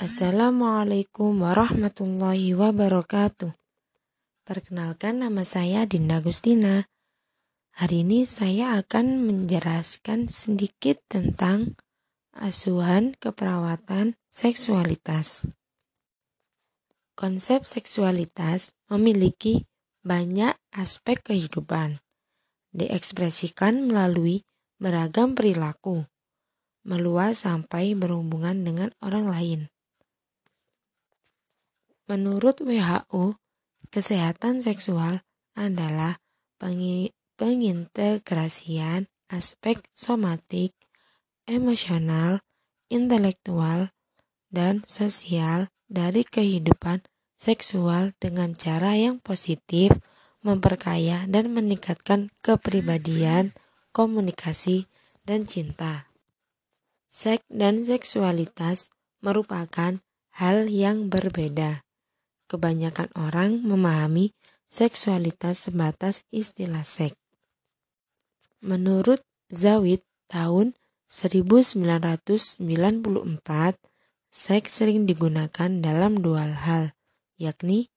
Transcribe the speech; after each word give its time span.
Assalamualaikum 0.00 1.44
warahmatullahi 1.44 2.56
wabarakatuh. 2.56 3.52
Perkenalkan 4.48 5.20
nama 5.20 5.44
saya 5.44 5.84
Dinda 5.84 6.24
Gustina. 6.24 6.88
Hari 7.76 8.00
ini 8.00 8.24
saya 8.24 8.80
akan 8.80 9.28
menjelaskan 9.28 10.32
sedikit 10.32 10.96
tentang 11.12 11.76
asuhan 12.32 13.12
keperawatan 13.20 14.16
seksualitas. 14.32 15.44
Konsep 17.12 17.68
seksualitas 17.68 18.72
memiliki 18.88 19.68
banyak 20.00 20.56
aspek 20.72 21.20
kehidupan. 21.20 22.00
Diekspresikan 22.72 23.92
melalui 23.92 24.48
beragam 24.80 25.36
perilaku, 25.36 26.08
meluas 26.80 27.44
sampai 27.44 27.92
berhubungan 27.92 28.64
dengan 28.64 28.88
orang 29.04 29.28
lain. 29.28 29.71
Menurut 32.10 32.58
WHO, 32.58 33.38
kesehatan 33.88 34.58
seksual 34.58 35.22
adalah 35.54 36.18
pengintegrasian 37.38 39.06
aspek 39.30 39.78
somatik, 39.94 40.74
emosional, 41.46 42.42
intelektual, 42.90 43.94
dan 44.52 44.84
sosial 44.84 45.72
dari 45.88 46.26
kehidupan 46.26 47.06
seksual 47.40 48.12
dengan 48.20 48.54
cara 48.54 48.94
yang 48.98 49.18
positif, 49.18 49.96
memperkaya 50.42 51.24
dan 51.30 51.54
meningkatkan 51.54 52.34
kepribadian, 52.42 53.54
komunikasi, 53.94 54.90
dan 55.22 55.46
cinta. 55.46 56.10
Seks 57.06 57.46
dan 57.46 57.86
seksualitas 57.86 58.90
merupakan 59.22 60.02
hal 60.34 60.66
yang 60.66 61.06
berbeda. 61.06 61.86
Kebanyakan 62.52 63.08
orang 63.16 63.64
memahami 63.64 64.36
seksualitas 64.68 65.72
sebatas 65.72 66.20
istilah 66.28 66.84
seks. 66.84 67.16
Menurut 68.60 69.24
Zawid 69.48 70.04
tahun 70.28 70.76
1994, 71.08 72.60
seks 74.28 74.68
sering 74.68 75.08
digunakan 75.08 75.70
dalam 75.80 76.20
dua 76.20 76.52
hal, 76.52 76.92
yakni 77.40 77.88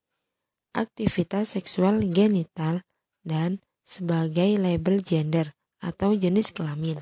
aktivitas 0.76 1.52
seksual 1.56 2.00
genital 2.08 2.80
dan 3.24 3.60
sebagai 3.84 4.56
label 4.60 5.04
gender 5.04 5.56
atau 5.80 6.12
jenis 6.12 6.52
kelamin. 6.52 7.00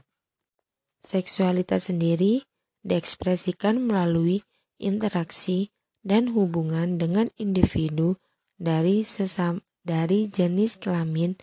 Seksualitas 1.02 1.90
sendiri 1.90 2.46
diekspresikan 2.86 3.78
melalui 3.82 4.46
interaksi 4.78 5.73
dan 6.04 6.36
hubungan 6.36 7.00
dengan 7.00 7.32
individu 7.40 8.20
dari 8.60 9.02
sesam 9.02 9.64
dari 9.84 10.28
jenis 10.28 10.76
kelamin 10.76 11.34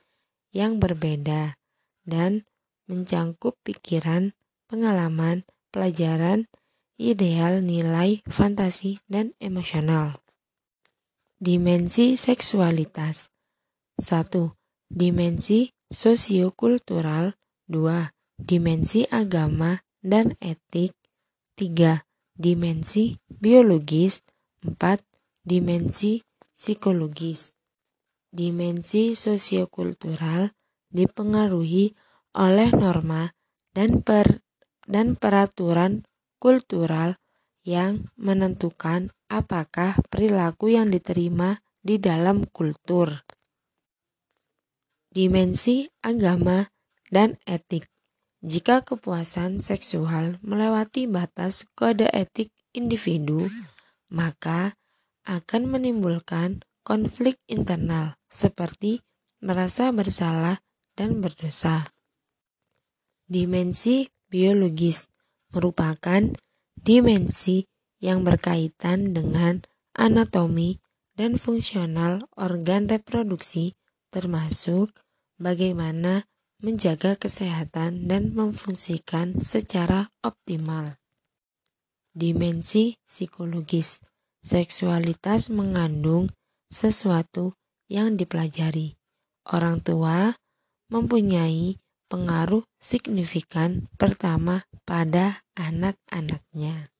yang 0.53 0.77
berbeda 0.77 1.57
dan 2.05 2.45
mencangkup 2.85 3.57
pikiran, 3.65 4.33
pengalaman, 4.69 5.43
pelajaran, 5.73 6.49
ideal, 6.99 7.63
nilai, 7.65 8.21
fantasi, 8.29 9.01
dan 9.09 9.33
emosional. 9.41 10.21
Dimensi 11.41 12.13
seksualitas 12.19 13.33
1. 13.97 14.53
Dimensi 14.91 15.73
sosiokultural 15.89 17.33
2. 17.65 18.13
Dimensi 18.37 19.07
agama 19.09 19.81
dan 20.03 20.37
etik 20.37 20.93
3. 21.57 22.05
Dimensi 22.37 23.17
biologis 23.27 24.21
4. 24.61 24.77
Dimensi 25.41 26.21
psikologis. 26.53 27.49
Dimensi 28.29 29.17
sosiokultural 29.17 30.53
dipengaruhi 30.93 31.97
oleh 32.37 32.69
norma 32.69 33.33
dan 33.73 34.05
per 34.05 34.45
dan 34.85 35.17
peraturan 35.17 36.05
kultural 36.37 37.17
yang 37.65 38.13
menentukan 38.21 39.09
apakah 39.33 39.97
perilaku 40.13 40.77
yang 40.77 40.93
diterima 40.93 41.65
di 41.81 41.97
dalam 41.97 42.45
kultur. 42.45 43.25
Dimensi 45.09 45.89
agama 46.05 46.69
dan 47.09 47.41
etik. 47.49 47.89
Jika 48.41 48.85
kepuasan 48.85 49.57
seksual 49.61 50.37
melewati 50.45 51.09
batas 51.09 51.65
kode 51.77 52.09
etik 52.13 52.53
individu, 52.73 53.49
maka 54.11 54.75
akan 55.25 55.71
menimbulkan 55.71 56.61
konflik 56.83 57.39
internal 57.47 58.19
seperti 58.27 59.01
merasa 59.41 59.89
bersalah 59.89 60.61
dan 60.93 61.23
berdosa. 61.23 61.87
Dimensi 63.25 64.11
biologis 64.27 65.07
merupakan 65.55 66.21
dimensi 66.75 67.65
yang 68.03 68.27
berkaitan 68.27 69.15
dengan 69.15 69.63
anatomi 69.95 70.81
dan 71.15 71.37
fungsional 71.37 72.27
organ 72.35 72.89
reproduksi 72.89 73.77
termasuk 74.11 74.91
bagaimana 75.37 76.27
menjaga 76.61 77.17
kesehatan 77.17 78.05
dan 78.05 78.37
memfungsikan 78.37 79.41
secara 79.41 80.13
optimal. 80.21 81.00
Dimensi 82.11 82.99
psikologis. 83.07 84.03
Seksualitas 84.41 85.47
mengandung 85.53 86.27
sesuatu 86.67 87.55
yang 87.87 88.19
dipelajari. 88.19 88.97
Orang 89.47 89.79
tua 89.79 90.35
mempunyai 90.91 91.79
pengaruh 92.11 92.67
signifikan 92.83 93.87
pertama 93.95 94.67
pada 94.83 95.47
anak-anaknya. 95.55 96.91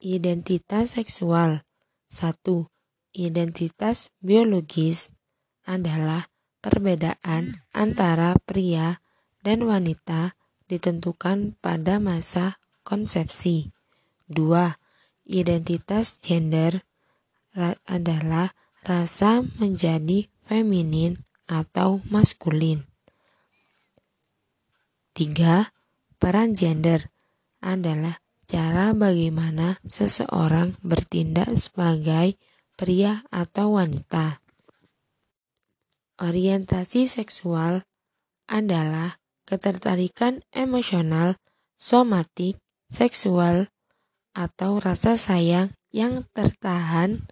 Identitas 0.00 0.96
seksual 0.96 1.60
1. 2.08 2.40
Identitas 3.12 4.08
biologis 4.24 5.12
adalah 5.68 6.24
perbedaan 6.64 7.60
antara 7.76 8.32
pria 8.48 9.04
dan 9.44 9.68
wanita 9.68 10.40
ditentukan 10.72 11.60
pada 11.60 12.00
masa 12.00 12.56
konsepsi. 12.84 13.72
2. 14.28 14.76
Identitas 15.24 16.20
gender 16.20 16.84
adalah 17.88 18.52
rasa 18.84 19.40
menjadi 19.56 20.28
feminin 20.44 21.16
atau 21.48 22.04
maskulin. 22.12 22.84
3. 25.16 25.72
Peran 26.20 26.56
gender 26.56 27.08
adalah 27.64 28.20
cara 28.44 28.92
bagaimana 28.92 29.80
seseorang 29.88 30.76
bertindak 30.84 31.52
sebagai 31.56 32.36
pria 32.76 33.24
atau 33.32 33.80
wanita. 33.80 34.44
Orientasi 36.20 37.10
seksual 37.10 37.82
adalah 38.46 39.18
ketertarikan 39.44 40.40
emosional, 40.54 41.36
somatik, 41.76 42.63
seksual, 42.90 43.70
atau 44.34 44.82
rasa 44.82 45.14
sayang 45.14 45.70
yang 45.94 46.26
tertahan 46.34 47.22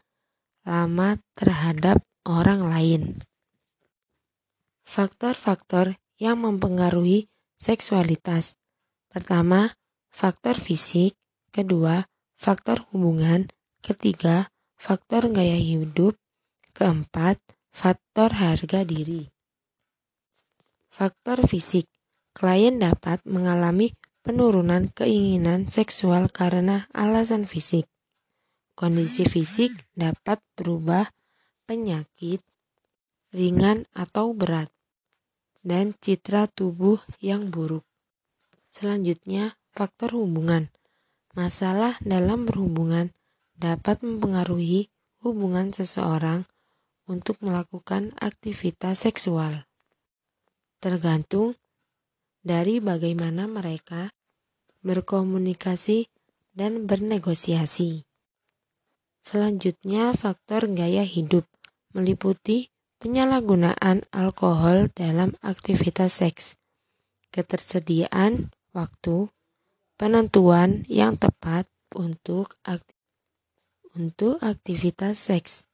lama 0.63 1.19
terhadap 1.35 2.07
orang 2.23 2.71
lain. 2.71 3.03
Faktor-faktor 4.87 5.99
yang 6.23 6.39
mempengaruhi 6.43 7.27
seksualitas. 7.59 8.55
Pertama, 9.11 9.75
faktor 10.11 10.59
fisik. 10.63 11.19
Kedua, 11.51 12.07
faktor 12.39 12.87
hubungan. 12.95 13.51
Ketiga, 13.83 14.47
faktor 14.79 15.35
gaya 15.35 15.59
hidup. 15.59 16.15
Keempat, 16.73 17.43
faktor 17.75 18.39
harga 18.39 18.87
diri. 18.87 19.29
Faktor 20.89 21.45
fisik. 21.45 21.91
Klien 22.33 22.81
dapat 22.81 23.21
mengalami 23.29 23.93
penurunan 24.23 24.89
keinginan 24.95 25.67
seksual 25.67 26.31
karena 26.31 26.87
alasan 26.95 27.45
fisik. 27.45 27.91
Kondisi 28.73 29.29
fisik 29.29 29.75
dapat 29.93 30.41
berubah 30.57 31.11
penyakit 31.69 32.41
ringan 33.35 33.85
atau 33.93 34.33
berat 34.33 34.73
dan 35.63 35.95
citra 35.99 36.51
tubuh 36.51 36.99
yang 37.23 37.51
buruk. 37.51 37.87
Selanjutnya, 38.73 39.61
faktor 39.71 40.17
hubungan. 40.17 40.73
Masalah 41.33 41.97
dalam 42.05 42.45
berhubungan 42.45 43.13
dapat 43.57 44.05
mempengaruhi 44.05 44.93
hubungan 45.23 45.73
seseorang 45.73 46.45
untuk 47.07 47.41
melakukan 47.41 48.13
aktivitas 48.21 49.07
seksual. 49.07 49.65
Tergantung 50.83 51.57
dari 52.43 52.83
bagaimana 52.83 53.47
mereka 53.47 54.11
berkomunikasi 54.83 56.11
dan 56.53 56.85
bernegosiasi. 56.91 58.05
Selanjutnya, 59.23 60.11
faktor 60.19 60.67
gaya 60.75 61.07
hidup 61.07 61.47
meliputi 61.95 62.75
penyalahgunaan 62.99 64.03
alkohol 64.11 64.91
dalam 64.95 65.39
aktivitas 65.43 66.19
seks, 66.19 66.59
ketersediaan 67.31 68.51
waktu, 68.75 69.31
penentuan 69.95 70.83
yang 70.91 71.15
tepat 71.15 71.71
untuk 71.95 72.59
untuk 73.95 74.43
aktivitas 74.43 75.21
seks, 75.21 75.69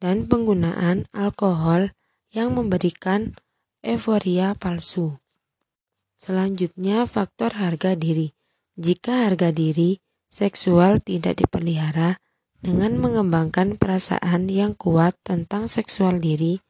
dan 0.00 0.24
penggunaan 0.24 1.04
alkohol 1.12 1.92
yang 2.32 2.56
memberikan 2.56 3.36
euforia 3.82 4.54
palsu. 4.54 5.18
Selanjutnya, 6.14 7.02
faktor 7.10 7.58
harga 7.58 7.98
diri. 7.98 8.30
Jika 8.78 9.26
harga 9.26 9.50
diri 9.50 9.98
seksual 10.32 11.02
tidak 11.02 11.42
dipelihara 11.42 12.22
dengan 12.62 12.96
mengembangkan 12.96 13.76
perasaan 13.76 14.46
yang 14.46 14.78
kuat 14.78 15.18
tentang 15.26 15.66
seksual 15.66 16.22
diri 16.22 16.62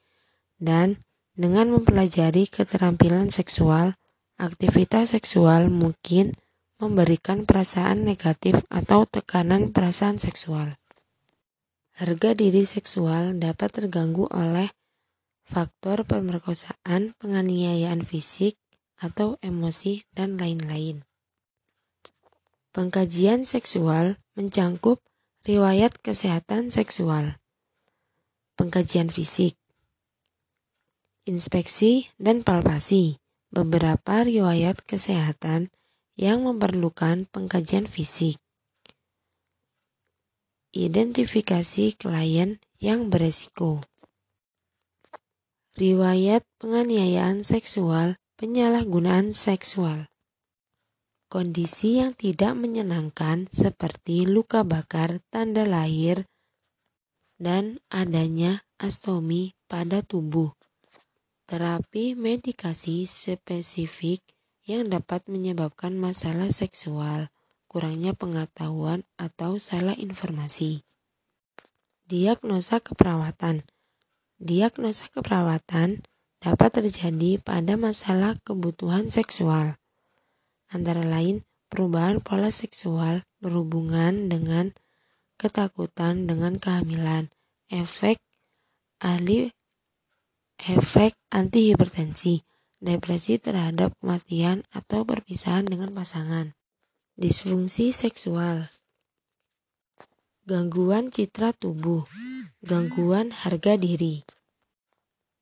dan 0.56 0.98
dengan 1.36 1.68
mempelajari 1.68 2.48
keterampilan 2.48 3.28
seksual, 3.28 3.94
aktivitas 4.40 5.12
seksual 5.12 5.68
mungkin 5.68 6.32
memberikan 6.80 7.46
perasaan 7.46 8.02
negatif 8.02 8.58
atau 8.72 9.06
tekanan 9.06 9.70
perasaan 9.70 10.18
seksual. 10.18 10.74
Harga 11.92 12.34
diri 12.34 12.66
seksual 12.66 13.38
dapat 13.38 13.70
terganggu 13.70 14.26
oleh 14.32 14.72
faktor 15.46 16.06
pemerkosaan, 16.06 17.14
penganiayaan 17.18 18.02
fisik, 18.06 18.58
atau 19.02 19.36
emosi, 19.42 20.06
dan 20.14 20.38
lain-lain. 20.38 21.02
Pengkajian 22.72 23.44
seksual 23.44 24.22
mencangkup 24.38 25.02
riwayat 25.42 25.98
kesehatan 26.00 26.70
seksual, 26.70 27.36
pengkajian 28.54 29.10
fisik, 29.10 29.58
inspeksi, 31.26 32.10
dan 32.18 32.42
palpasi. 32.42 33.18
Beberapa 33.52 34.24
riwayat 34.24 34.80
kesehatan 34.88 35.68
yang 36.16 36.48
memerlukan 36.48 37.28
pengkajian 37.28 37.84
fisik. 37.84 38.40
Identifikasi 40.72 42.00
klien 42.00 42.56
yang 42.80 43.12
beresiko. 43.12 43.84
Riwayat 45.72 46.44
penganiayaan 46.60 47.48
seksual, 47.48 48.20
penyalahgunaan 48.36 49.32
seksual. 49.32 50.12
Kondisi 51.32 51.96
yang 51.96 52.12
tidak 52.12 52.52
menyenangkan 52.60 53.48
seperti 53.48 54.28
luka 54.28 54.69
bakar 54.69 55.24
tanda 55.32 55.64
lahir 55.64 56.28
dan 57.40 57.80
adanya 57.88 58.69
astomi 58.76 59.56
pada 59.64 60.04
tubuh. 60.04 60.52
Terapi 61.48 62.20
medikasi 62.20 63.08
spesifik 63.08 64.20
yang 64.69 64.92
dapat 64.92 65.24
menyebabkan 65.24 65.96
masalah 65.96 66.52
seksual, 66.52 67.32
kurangnya 67.64 68.12
pengetahuan 68.12 69.08
atau 69.16 69.56
salah 69.56 69.96
informasi. 69.96 70.84
Diagnosa 72.04 72.76
keperawatan. 72.76 73.64
Diagnosa 74.42 75.06
keperawatan 75.14 76.02
dapat 76.42 76.70
terjadi 76.82 77.38
pada 77.38 77.78
masalah 77.78 78.34
kebutuhan 78.42 79.06
seksual. 79.06 79.78
Antara 80.66 81.06
lain 81.06 81.46
perubahan 81.70 82.18
pola 82.18 82.50
seksual 82.50 83.22
berhubungan 83.38 84.26
dengan 84.26 84.74
ketakutan 85.38 86.26
dengan 86.26 86.58
kehamilan, 86.58 87.30
efek 87.70 88.18
ahli 88.98 89.54
efek 90.58 91.14
antihipertensi, 91.30 92.42
depresi 92.82 93.38
terhadap 93.38 93.94
kematian 94.02 94.66
atau 94.74 95.06
perpisahan 95.06 95.70
dengan 95.70 95.94
pasangan, 95.94 96.58
disfungsi 97.14 97.94
seksual, 97.94 98.70
gangguan 100.46 101.14
citra 101.14 101.54
tubuh, 101.54 102.06
gangguan 102.62 103.30
harga 103.30 103.78
diri, 103.78 104.26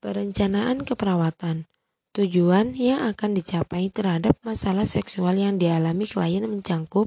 perencanaan 0.05 0.85
keperawatan, 0.85 1.71
Tujuan 2.11 2.75
yang 2.75 3.07
akan 3.07 3.39
dicapai 3.39 3.87
terhadap 3.87 4.35
masalah 4.43 4.83
seksual 4.83 5.39
yang 5.39 5.63
dialami 5.63 6.11
klien 6.11 6.43
mencangkup 6.43 7.07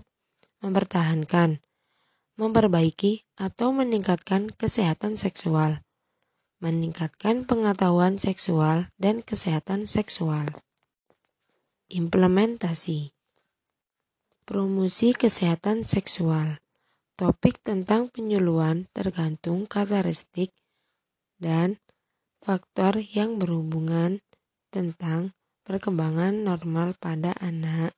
mempertahankan, 0.64 1.60
memperbaiki, 2.40 3.28
atau 3.36 3.76
meningkatkan 3.76 4.56
kesehatan 4.56 5.20
seksual, 5.20 5.84
meningkatkan 6.64 7.44
pengetahuan 7.44 8.16
seksual 8.16 8.88
dan 8.96 9.20
kesehatan 9.20 9.92
seksual. 9.92 10.56
Implementasi. 11.92 13.12
Promosi 14.48 15.12
kesehatan 15.12 15.84
seksual 15.84 16.63
Topik 17.14 17.62
tentang 17.62 18.10
penyuluhan 18.10 18.90
tergantung 18.90 19.70
karakteristik 19.70 20.50
dan 21.38 21.78
faktor 22.42 23.06
yang 23.06 23.38
berhubungan 23.38 24.26
tentang 24.74 25.38
perkembangan 25.62 26.42
normal 26.42 26.98
pada 26.98 27.38
anak. 27.38 27.94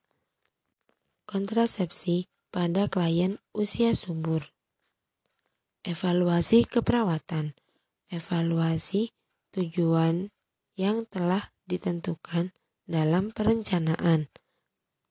Kontrasepsi 1.24 2.28
pada 2.52 2.92
klien 2.92 3.40
usia 3.56 3.96
subur. 3.96 4.52
Evaluasi 5.80 6.68
keperawatan. 6.68 7.56
Evaluasi 8.12 9.16
tujuan 9.56 10.28
yang 10.76 11.08
telah 11.08 11.56
ditentukan 11.64 12.52
dalam 12.84 13.32
perencanaan. 13.32 14.28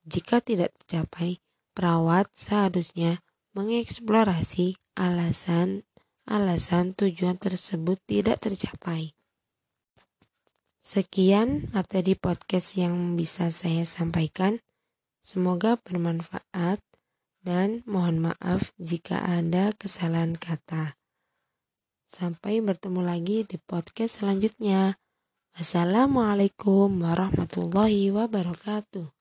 Jika 0.06 0.40
tidak 0.46 0.78
tercapai, 0.78 1.42
perawat 1.74 2.30
seharusnya 2.38 3.25
mengeksplorasi 3.56 4.76
alasan-alasan 5.00 6.92
tujuan 7.00 7.40
tersebut 7.40 7.96
tidak 8.04 8.44
tercapai. 8.44 9.16
Sekian 10.84 11.72
materi 11.72 12.20
podcast 12.20 12.76
yang 12.76 13.16
bisa 13.16 13.50
saya 13.56 13.88
sampaikan. 13.88 14.60
Semoga 15.24 15.82
bermanfaat 15.82 16.84
dan 17.42 17.82
mohon 17.90 18.22
maaf 18.22 18.76
jika 18.78 19.24
ada 19.24 19.74
kesalahan 19.74 20.38
kata. 20.38 21.00
Sampai 22.06 22.62
bertemu 22.62 23.02
lagi 23.02 23.48
di 23.48 23.58
podcast 23.58 24.22
selanjutnya. 24.22 25.00
Wassalamualaikum 25.56 27.02
warahmatullahi 27.02 28.12
wabarakatuh. 28.12 29.15